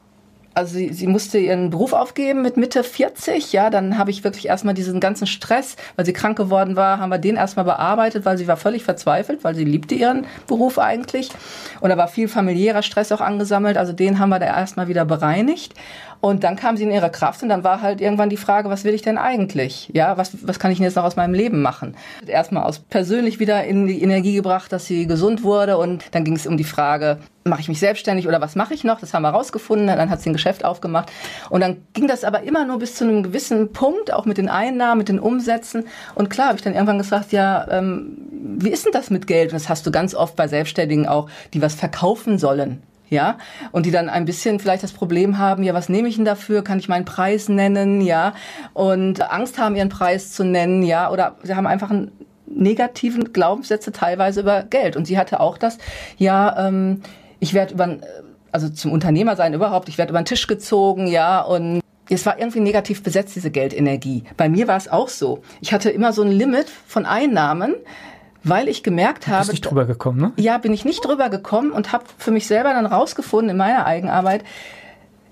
[0.53, 4.49] also sie, sie musste ihren Beruf aufgeben mit Mitte 40, ja, dann habe ich wirklich
[4.49, 8.37] erstmal diesen ganzen Stress, weil sie krank geworden war, haben wir den erstmal bearbeitet, weil
[8.37, 11.31] sie war völlig verzweifelt, weil sie liebte ihren Beruf eigentlich.
[11.81, 15.05] Und da war viel familiärer Stress auch angesammelt, also den haben wir da erstmal wieder
[15.05, 15.75] bereinigt
[16.20, 18.85] und dann kam sie in ihre Kraft und dann war halt irgendwann die Frage, was
[18.85, 19.90] will ich denn eigentlich?
[19.92, 21.96] Ja, was, was kann ich denn jetzt noch aus meinem Leben machen?
[22.26, 26.37] Erstmal aus persönlich wieder in die Energie gebracht, dass sie gesund wurde und dann ging
[26.37, 29.00] es um die Frage, mache ich mich selbstständig oder was mache ich noch?
[29.00, 29.87] Das haben wir rausgefunden.
[29.87, 31.11] Dann hat sie ein Geschäft aufgemacht.
[31.48, 34.48] Und dann ging das aber immer nur bis zu einem gewissen Punkt, auch mit den
[34.48, 35.85] Einnahmen, mit den Umsätzen.
[36.14, 38.18] Und klar habe ich dann irgendwann gesagt, ja, ähm,
[38.59, 39.52] wie ist denn das mit Geld?
[39.52, 43.38] Und das hast du ganz oft bei Selbstständigen auch, die was verkaufen sollen ja,
[43.73, 46.62] und die dann ein bisschen vielleicht das Problem haben, ja, was nehme ich denn dafür?
[46.62, 48.35] Kann ich meinen Preis nennen, ja,
[48.73, 52.12] und Angst haben, ihren Preis zu nennen, ja, oder sie haben einfach einen
[52.46, 54.96] negativen Glaubenssätze teilweise über Geld.
[54.96, 55.79] Und sie hatte auch das,
[56.16, 57.03] ja, ähm,
[57.40, 57.96] ich werde über,
[58.53, 62.38] also zum Unternehmer sein überhaupt, ich werde über den Tisch gezogen, ja, und es war
[62.38, 64.25] irgendwie negativ besetzt, diese Geldenergie.
[64.37, 65.42] Bei mir war es auch so.
[65.61, 67.75] Ich hatte immer so ein Limit von Einnahmen,
[68.44, 69.40] weil ich gemerkt habe.
[69.40, 70.33] Bist nicht drüber gekommen, ne?
[70.37, 73.87] Ja, bin ich nicht drüber gekommen und habe für mich selber dann rausgefunden in meiner
[73.87, 74.44] Eigenarbeit,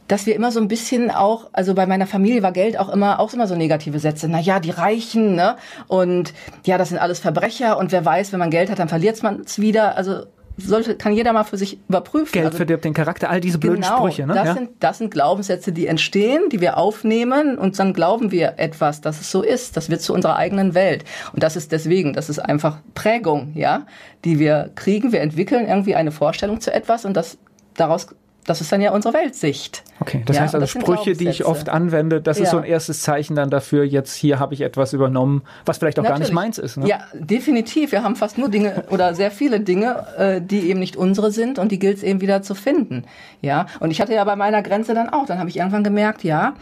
[0.09, 3.21] dass wir immer so ein bisschen auch, also bei meiner Familie war Geld auch immer,
[3.21, 4.29] auch immer so negative Sätze.
[4.29, 5.57] Na ja, die Reichen, ne?
[5.87, 6.33] Und
[6.65, 9.41] ja, das sind alles Verbrecher und wer weiß, wenn man Geld hat, dann verliert man
[9.41, 9.97] es wieder.
[9.97, 10.25] Also
[10.59, 12.33] sollte, kann jeder mal für sich überprüfen.
[12.33, 14.27] Geld also, verdirbt den Charakter, all diese blöden genau, Sprüche.
[14.27, 14.35] Ne?
[14.35, 14.55] Das, ja?
[14.55, 19.21] sind, das sind Glaubenssätze, die entstehen, die wir aufnehmen und dann glauben wir etwas, dass
[19.21, 19.77] es so ist.
[19.77, 21.05] Das wird zu unserer eigenen Welt.
[21.33, 23.87] Und das ist deswegen, das ist einfach Prägung, ja,
[24.25, 25.13] die wir kriegen.
[25.13, 27.39] Wir entwickeln irgendwie eine Vorstellung zu etwas und das
[27.75, 28.09] daraus
[28.49, 29.83] das ist dann ja unsere Weltsicht.
[30.01, 32.45] Okay, das ja, heißt also Sprüche, die ich oft anwende, das ja.
[32.45, 35.99] ist so ein erstes Zeichen dann dafür, jetzt hier habe ich etwas übernommen, was vielleicht
[35.99, 36.21] auch Natürlich.
[36.21, 36.79] gar nicht meins ist.
[36.79, 36.89] Ne?
[36.89, 37.93] Ja, definitiv.
[37.93, 41.59] Wir haben fast nur Dinge oder sehr viele Dinge, äh, die eben nicht unsere sind
[41.59, 43.05] und die gilt es eben wieder zu finden.
[43.43, 46.25] Ja, und ich hatte ja bei meiner Grenze dann auch, dann habe ich irgendwann gemerkt,
[46.25, 46.55] ja,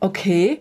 [0.00, 0.58] okay,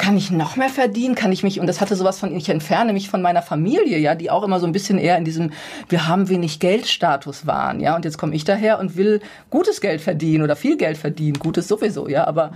[0.00, 1.14] kann ich noch mehr verdienen?
[1.14, 4.14] Kann ich mich, und das hatte sowas von, ich entferne mich von meiner Familie, ja,
[4.14, 5.52] die auch immer so ein bisschen eher in diesem,
[5.90, 10.00] wir haben wenig Geldstatus waren, ja, und jetzt komme ich daher und will gutes Geld
[10.00, 12.52] verdienen oder viel Geld verdienen, gutes sowieso, ja, aber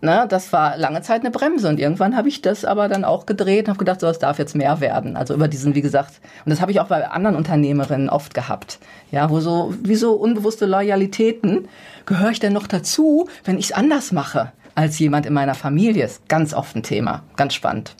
[0.00, 3.26] Ne, das war lange Zeit eine Bremse und irgendwann habe ich das aber dann auch
[3.26, 5.16] gedreht und habe gedacht, so, es darf jetzt mehr werden.
[5.16, 8.78] Also über diesen, wie gesagt, und das habe ich auch bei anderen Unternehmerinnen oft gehabt.
[9.10, 11.66] Ja, wo so, wie so unbewusste Loyalitäten,
[12.06, 14.52] gehöre ich denn noch dazu, wenn ich es anders mache?
[14.78, 17.24] Als jemand in meiner Familie ist ganz oft ein Thema.
[17.34, 17.96] Ganz spannend.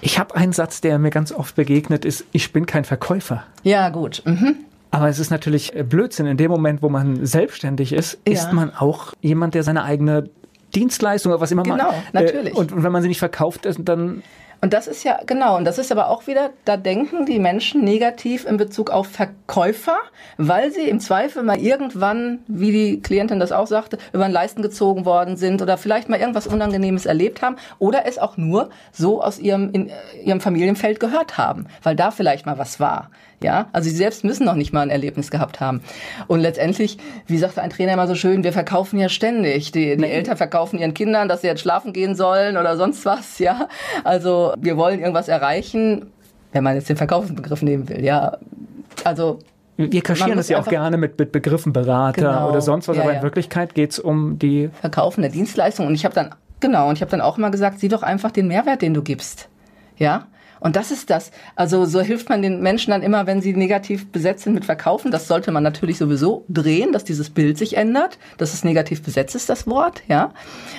[0.00, 3.44] Ich habe einen Satz, der mir ganz oft begegnet ist, ich bin kein Verkäufer.
[3.64, 4.22] Ja, gut.
[4.24, 4.56] Mhm.
[4.90, 6.24] Aber es ist natürlich Blödsinn.
[6.24, 8.32] In dem Moment, wo man selbstständig ist, ja.
[8.32, 10.30] ist man auch jemand, der seine eigene
[10.74, 11.86] Dienstleistung oder was immer genau, man.
[11.86, 12.54] Genau, natürlich.
[12.54, 14.22] Äh, und wenn man sie nicht verkauft, dann
[14.62, 17.82] und das ist ja, genau, und das ist aber auch wieder, da denken die Menschen
[17.82, 19.96] negativ in Bezug auf Verkäufer,
[20.38, 24.62] weil sie im Zweifel mal irgendwann, wie die Klientin das auch sagte, über den Leisten
[24.62, 29.20] gezogen worden sind oder vielleicht mal irgendwas Unangenehmes erlebt haben oder es auch nur so
[29.20, 29.90] aus ihrem, in,
[30.24, 33.10] ihrem Familienfeld gehört haben, weil da vielleicht mal was war.
[33.42, 35.82] Ja, also sie selbst müssen noch nicht mal ein Erlebnis gehabt haben.
[36.28, 39.72] Und letztendlich, wie sagte ein Trainer immer so schön, wir verkaufen ja ständig.
[39.72, 43.40] Die, die Eltern verkaufen ihren Kindern, dass sie jetzt schlafen gehen sollen oder sonst was.
[43.40, 43.68] Ja,
[44.04, 46.06] also wir wollen irgendwas erreichen,
[46.52, 48.04] wenn man jetzt den Verkaufsbegriff nehmen will.
[48.04, 48.38] Ja,
[49.04, 49.38] also
[49.76, 53.02] wir kaschieren das ja auch gerne mit, mit Begriffen Berater genau, oder sonst was, ja,
[53.02, 55.86] aber in Wirklichkeit geht es um die Verkaufen der Dienstleistung.
[55.86, 58.30] Und ich habe dann, genau, und ich habe dann auch immer gesagt, sieh doch einfach
[58.30, 59.48] den Mehrwert, den du gibst.
[59.96, 60.26] Ja,
[60.62, 61.32] und das ist das.
[61.56, 65.10] Also so hilft man den Menschen dann immer, wenn sie negativ besetzt sind mit Verkaufen.
[65.10, 69.34] Das sollte man natürlich sowieso drehen, dass dieses Bild sich ändert, dass es negativ besetzt
[69.34, 70.32] ist, das Wort, ja.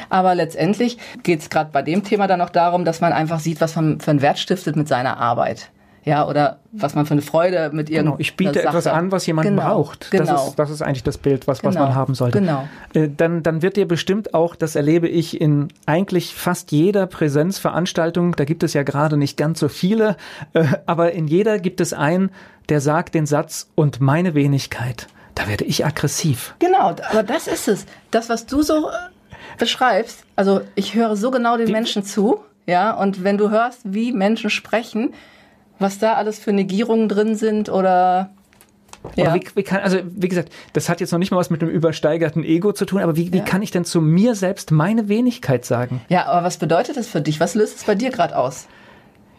[0.10, 3.60] Aber letztendlich geht es gerade bei dem Thema dann auch darum, dass man einfach sieht,
[3.60, 5.70] was man für einen Wert stiftet mit seiner Arbeit
[6.06, 8.68] ja, oder was man für eine Freude mit irgendeiner Genau, ich biete Sache.
[8.68, 10.12] etwas an, was jemand genau, braucht.
[10.12, 10.26] Genau.
[10.26, 11.96] Das, ist, das ist eigentlich das Bild, was, genau, was man genau.
[11.96, 12.40] haben sollte.
[12.40, 12.68] Genau.
[12.94, 18.36] Äh, dann, dann wird dir bestimmt auch, das erlebe ich in eigentlich fast jeder Präsenzveranstaltung,
[18.36, 20.18] da gibt es ja gerade nicht ganz so viele,
[20.54, 22.32] äh, aber in jeder gibt es einen,
[22.70, 25.08] der sagt den Satz, und meine Wenigkeit.
[25.36, 26.56] Da werde ich aggressiv.
[26.60, 27.86] Genau, aber das ist es.
[28.12, 28.94] Das, was du so äh,
[29.58, 34.12] beschreibst, also ich höre so genau den Menschen zu, ja, und wenn du hörst, wie
[34.12, 35.14] Menschen sprechen,
[35.80, 38.32] was da alles für Negierungen drin sind oder
[39.16, 39.34] ja.
[39.36, 41.70] Wie, wie kann, also wie gesagt, das hat jetzt noch nicht mal was mit dem
[41.70, 43.44] übersteigerten Ego zu tun, aber wie, wie ja.
[43.44, 46.02] kann ich denn zu mir selbst meine Wenigkeit sagen?
[46.10, 47.40] Ja, aber was bedeutet das für dich?
[47.40, 48.68] Was löst es bei dir gerade aus?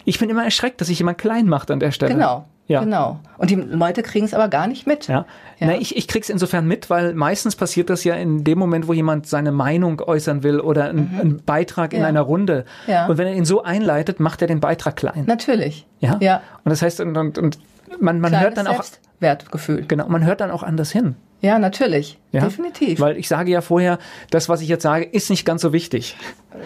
[0.04, 2.12] Ich bin immer erschreckt, dass sich jemand klein macht an der Stelle.
[2.12, 2.46] Genau.
[2.66, 2.80] Ja.
[2.82, 3.20] Genau.
[3.36, 5.06] Und die Leute kriegen es aber gar nicht mit.
[5.06, 5.26] Ja.
[5.58, 5.66] ja.
[5.66, 8.94] Na, ich, ich krieg's insofern mit, weil meistens passiert das ja in dem Moment, wo
[8.94, 11.20] jemand seine Meinung äußern will oder ein, mhm.
[11.20, 11.98] einen Beitrag ja.
[11.98, 12.64] in einer Runde.
[12.86, 13.06] Ja.
[13.06, 15.24] Und wenn er ihn so einleitet, macht er den Beitrag klein.
[15.26, 15.86] Natürlich.
[16.00, 16.16] Ja.
[16.20, 16.42] ja.
[16.64, 17.58] Und das heißt, und, und, und
[18.00, 18.82] man, man hört dann auch.
[19.20, 19.84] Wertgefühl.
[19.86, 21.16] Genau, man hört dann auch anders hin.
[21.44, 22.18] Ja, natürlich.
[22.32, 22.40] Ja?
[22.40, 23.00] Definitiv.
[23.00, 23.98] Weil ich sage ja vorher,
[24.30, 26.16] das, was ich jetzt sage, ist nicht ganz so wichtig.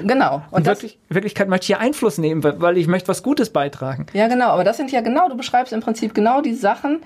[0.04, 0.42] Genau.
[0.52, 4.06] Und in wirklich, Wirklichkeit möchte ich hier Einfluss nehmen, weil ich möchte was Gutes beitragen.
[4.12, 4.50] Ja, genau.
[4.50, 7.00] Aber das sind ja genau, du beschreibst im Prinzip genau die Sachen,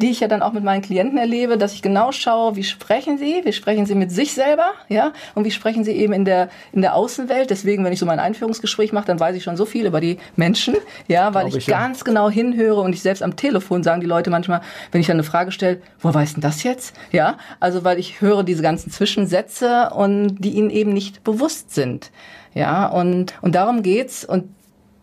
[0.00, 3.18] die ich ja dann auch mit meinen Klienten erlebe, dass ich genau schaue, wie sprechen
[3.18, 6.48] sie, wie sprechen sie mit sich selber, ja, und wie sprechen sie eben in der,
[6.72, 7.50] in der Außenwelt.
[7.50, 10.18] Deswegen, wenn ich so mein Einführungsgespräch mache, dann weiß ich schon so viel über die
[10.36, 10.76] Menschen,
[11.08, 12.04] ja, weil ich, ich, ganz ja.
[12.04, 14.60] genau hinhöre und ich selbst am Telefon sagen die Leute manchmal,
[14.92, 16.94] wenn ich dann eine Frage stelle, wo weiß denn das jetzt?
[17.12, 22.10] Ja, also weil ich höre diese ganzen Zwischensätze und die ihnen eben nicht bewusst sind.
[22.54, 24.48] Ja, und, und darum geht's und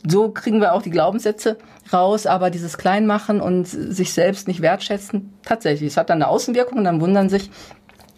[0.07, 1.57] so kriegen wir auch die Glaubenssätze
[1.91, 6.77] raus, aber dieses Kleinmachen und sich selbst nicht wertschätzen, tatsächlich, es hat dann eine Außenwirkung
[6.77, 7.49] und dann wundern sich,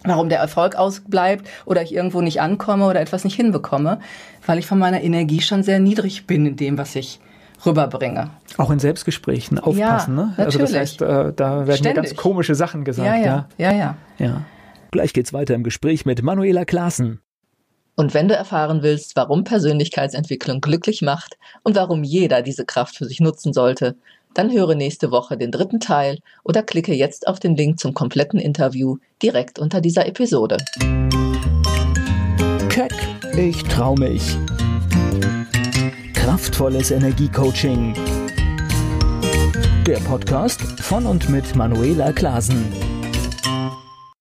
[0.03, 3.99] warum der Erfolg ausbleibt oder ich irgendwo nicht ankomme oder etwas nicht hinbekomme,
[4.45, 7.19] weil ich von meiner Energie schon sehr niedrig bin in dem, was ich
[7.65, 8.29] rüberbringe.
[8.57, 10.33] Auch in Selbstgesprächen aufpassen, ja, ne?
[10.37, 13.07] Also das heißt, äh, da werden ganz komische Sachen gesagt.
[13.07, 13.97] Ja, ja, ja, ja.
[14.19, 14.41] ja.
[14.91, 17.21] Gleich geht's weiter im Gespräch mit Manuela Klaassen.
[17.95, 23.05] Und wenn du erfahren willst, warum Persönlichkeitsentwicklung glücklich macht und warum jeder diese Kraft für
[23.05, 23.95] sich nutzen sollte,
[24.33, 28.37] dann höre nächste Woche den dritten Teil oder klicke jetzt auf den Link zum kompletten
[28.37, 30.57] Interview direkt unter dieser Episode.
[32.67, 32.91] Keck,
[33.37, 34.37] ich trau mich.
[36.13, 37.93] Kraftvolles Energiecoaching.
[39.87, 42.84] Der Podcast von und mit Manuela Klasen.